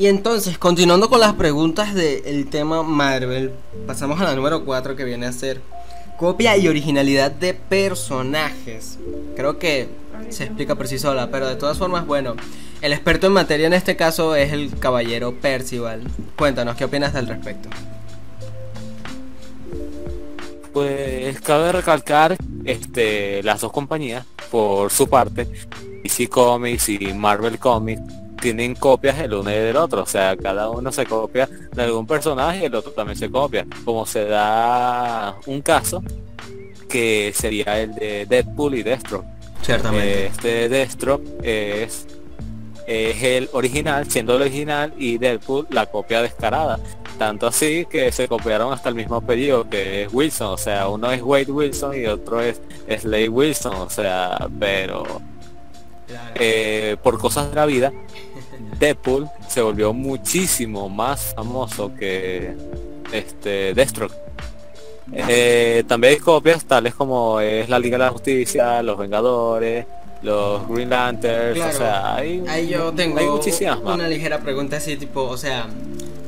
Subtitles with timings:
[0.00, 3.52] Y entonces, continuando con las preguntas del tema Marvel,
[3.86, 5.60] pasamos a la número 4 que viene a ser
[6.16, 8.98] copia y originalidad de personajes.
[9.36, 9.90] Creo que
[10.30, 12.34] se explica por sí sola, pero de todas formas, bueno,
[12.80, 16.04] el experto en materia en este caso es el caballero Percival.
[16.34, 17.68] Cuéntanos, ¿qué opinas al respecto?
[20.72, 25.46] Pues cabe recalcar este, las dos compañías, por su parte,
[26.02, 28.00] DC Comics y Marvel Comics,
[28.40, 32.06] tienen copias el uno y del otro, o sea, cada uno se copia de algún
[32.06, 36.02] personaje y el otro también se copia, como se da un caso
[36.88, 39.24] que sería el de Deadpool y Destro.
[39.62, 40.26] Ciertamente.
[40.26, 42.06] Este Destro es,
[42.86, 46.80] es el original, siendo el original, y Deadpool la copia descarada.
[47.18, 51.12] Tanto así que se copiaron hasta el mismo apellido que es Wilson, o sea, uno
[51.12, 55.04] es Wade Wilson y otro es Slade Wilson, o sea, pero
[56.34, 57.92] eh, por cosas de la vida,
[58.78, 62.54] Deadpool se volvió muchísimo más famoso que
[63.12, 64.14] este Deathstroke.
[65.12, 69.86] Eh, también hay copias tales como es la Liga de la Justicia, los Vengadores,
[70.22, 73.94] los Green Lanterns, o sea, hay, Ahí yo tengo hay muchísimas más.
[73.94, 75.66] una ligera pregunta así tipo, o sea,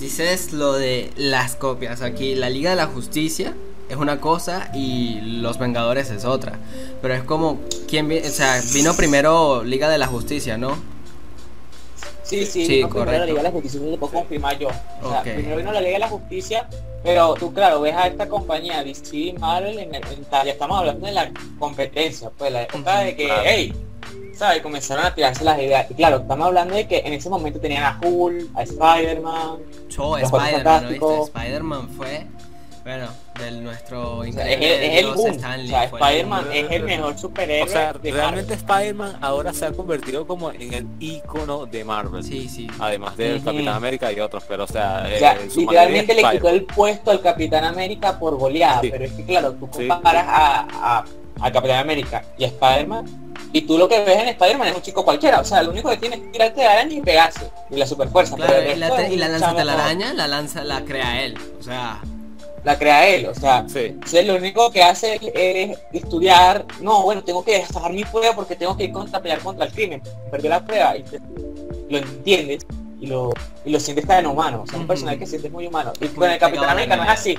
[0.00, 3.54] dices lo de las copias, aquí la Liga de la Justicia
[3.88, 6.58] es una cosa y los Vengadores es otra,
[7.02, 10.76] pero es como quién o sea, vino primero Liga de la Justicia, ¿no?
[12.24, 14.68] Sí, sí, Sí, vino primero la Liga de la Justicia, eso lo puedo confirmar yo.
[15.02, 15.24] O sea, Ok.
[15.34, 16.66] primero vino la Liga de la Justicia,
[17.02, 20.52] pero tú, claro, ves a esta compañía, DC y Marvel, en, el- en tal- ya
[20.52, 23.42] estamos hablando de la competencia, pues la época de que, Claro.
[23.44, 23.72] hey,
[24.34, 24.62] ¿sabes?
[24.62, 25.86] Comenzaron a tirarse las ideas.
[25.90, 29.58] Y claro, estamos hablando de que en ese momento tenían a Hulk, a Spider-Man,
[29.90, 30.94] Spider-Man.
[30.94, 32.26] Spider-Man fue,
[32.84, 33.06] bueno,
[33.40, 35.30] del nuestro o sea, es, increíble el- es el.
[35.36, 38.54] Stanley, o sea, Spider-Man es el mejor superhéroe O sea, de realmente.
[38.54, 42.22] Spider-Man ahora se ha convertido como en el icono de Marvel.
[42.22, 42.66] Sí, sí.
[42.78, 43.44] Además del Ujú.
[43.46, 46.64] Capitán América y otros, pero o sea, O sea, eh, su literalmente le quitó el
[46.64, 48.90] puesto al Capitán América por goleada, Sí.
[48.90, 49.88] pero es que claro, tú Sí.
[49.88, 50.66] comparas a,
[50.98, 51.04] a,
[51.40, 53.06] a Capitán América y a Spider-Man,
[53.52, 55.88] y tú lo que ves en Spider-Man es un chico cualquiera, o sea, lo único
[55.88, 59.08] que tiene es tirarte de araña y pegarse, y la super fuerza, Claro, y la,
[59.08, 61.38] y la lanza chamo telaraña, la lanza la crea él.
[61.58, 61.98] O sea,
[62.64, 63.80] La crea él, o sea, Sí.
[63.80, 68.34] entonces lo único que hace él es estudiar, no, bueno, tengo que sacar mi prueba
[68.34, 71.20] porque tengo que ir contra pelear contra el crimen, perdió la prueba, y te-
[71.90, 72.66] lo entiendes
[73.00, 73.32] y lo,
[73.66, 75.92] y lo sientes tan humano, o sea, un personaje que sientes muy humano.
[76.00, 77.38] Y con el Capitán América no es así.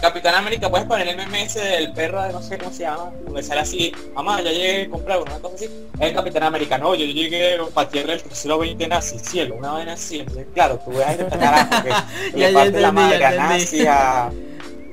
[0.00, 2.80] Ca- Capitán América puedes poner el meme ese del perro de no sé cómo se
[2.82, 6.42] llama, donde sale así, mamá, ya llegué a comprar una cosa así, es el Capitán
[6.44, 10.46] América, no, yo llegué para tierra del crucero 20 nazi, cielo, una vaina así, entonces
[10.54, 14.30] claro, tú ves a este carajo que, le parte la madre a nazi, a,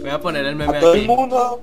[0.00, 1.60] voy a poner el a meme todo el mundo,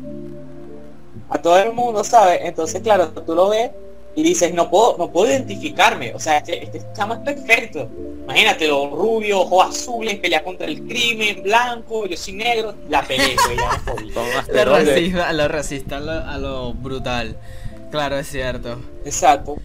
[1.30, 2.40] a todo el mundo, ¿sabes?
[2.44, 3.72] Entonces, claro, tú lo ves
[4.16, 7.90] y dices, no puedo, no puedo identificarme, o sea, este, este chamo es perfecto.
[8.26, 13.36] Imagínate, los rubios, ojos azules, pelea contra el crimen, blanco, yo soy negro, la pelea,
[13.46, 14.12] güey, jodí.
[14.12, 17.38] Son Lo racista, lo racista, a lo, a lo brutal.
[17.92, 18.78] Claro, es cierto.
[19.06, 19.58] Exacto.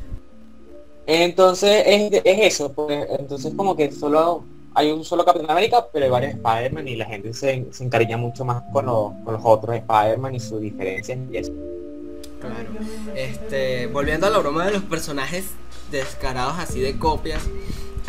[1.06, 4.44] Entonces es, es eso, pues, entonces como que solo
[4.74, 8.16] hay un solo Capitán América, pero hay varios Spider-Man y la gente se, se encariña
[8.16, 11.52] mucho más con, los- con los otros Spider-Man y sus diferencias y eso.
[12.40, 12.68] Claro.
[13.16, 15.46] Este, volviendo a la broma de los personajes
[15.90, 17.42] descarados así de copias,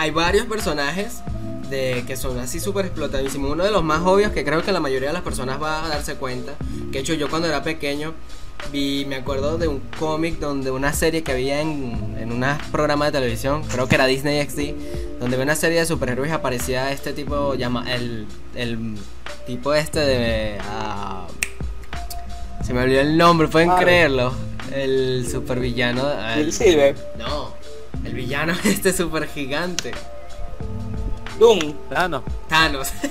[0.02, 1.22] hay varios personajes
[1.70, 3.52] de que son así súper explotadísimos.
[3.52, 5.90] Uno de los más obvios que creo que la mayoría de las personas va a
[5.90, 6.54] darse cuenta,
[6.92, 8.16] que hecho yo cuando era pequeño
[8.72, 13.06] vi, me acuerdo de un cómic donde una serie que había en, en un programa
[13.06, 17.14] de televisión, creo que era Disney XD, donde había una serie de superhéroes aparecía este
[17.14, 18.26] tipo, llama, el,
[18.56, 18.96] el
[19.46, 20.58] tipo este de...
[20.68, 21.28] ah,
[22.66, 23.86] se me olvidó el nombre, pueden Marvel.
[23.86, 24.34] creerlo.
[24.74, 26.04] El supervillano.
[26.52, 27.61] Silver, no,
[28.06, 29.92] el villano este super gigante.
[31.40, 31.74] Doom,
[32.10, 32.24] no.
[32.48, 32.92] Thanos.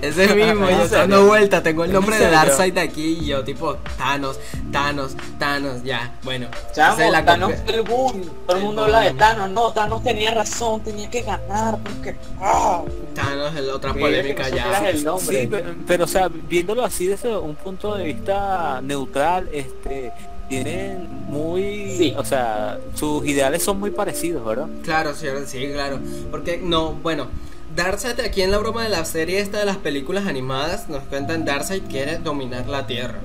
[0.00, 2.30] Ese mismo, ¿En yo dando vuelta, tengo el nombre ¿En de?
[2.30, 4.38] Darkseid aquí y yo tipo Thanos,
[4.70, 6.46] Thanos, Thanos, ya, bueno.
[6.72, 7.64] Chamo, es la Thanos copia.
[7.64, 8.22] fue el boom.
[8.46, 9.14] Todo el El mundo habla de.
[9.14, 9.50] Thanos.
[9.50, 12.16] No, Thanos tenía razón, tenía que ganar porque...
[12.40, 12.82] ¡ah!
[13.14, 14.64] Thanos es la otra polémica ya.
[14.64, 15.40] supieras el nombre.
[15.40, 20.12] Sí, pero, pero, o sea, viéndolo así desde un punto de vista neutral, este
[20.48, 22.14] tienen muy, Sí.
[22.16, 24.66] o sea, sus ideales son muy parecidos, ¿verdad?
[24.82, 25.98] Claro, sí, sí, claro.
[26.30, 27.26] Porque no, bueno,
[27.74, 31.44] Darkseid aquí en la broma de la serie esta de las películas animadas nos cuentan
[31.44, 33.18] Darkseid quiere dominar la Tierra.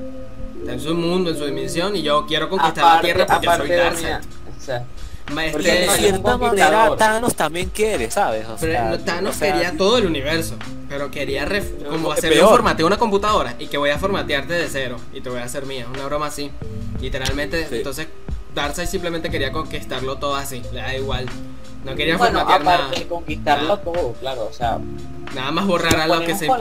[0.59, 3.69] Está en su mundo, en su dimensión y yo quiero conquistar la Tierra porque soy
[3.69, 4.15] Darkseid.
[4.57, 4.85] o sea,
[5.33, 6.95] Ma- Porque de cierta manera.
[6.97, 8.47] Thanos también quiere, ¿sabes?
[8.47, 10.55] O Pero sea, no, Thanos o sea, quería todo el universo,
[10.89, 11.47] pero quería
[11.87, 15.21] como es hacerle un formateo una computadora y que voy a formatearte de cero y
[15.21, 16.49] te voy a hacer mía, una broma así.
[17.01, 17.75] Literalmente, Sí.
[17.77, 18.07] entonces
[18.55, 21.25] Darkseid simplemente quería conquistarlo todo así, le da igual.
[21.85, 22.99] No querían Bueno, formatear aparte nada.
[22.99, 23.81] de conquistarlo Ah.
[23.81, 24.79] todo, claro, o sea,
[25.35, 26.47] Nada más borrar a lo que se